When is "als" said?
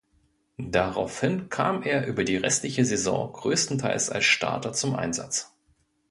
4.09-4.25